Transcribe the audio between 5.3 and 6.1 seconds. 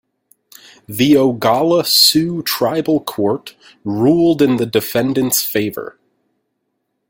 favor.